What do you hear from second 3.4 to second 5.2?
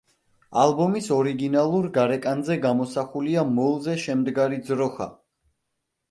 მოლზე შემდგარი ძროხა.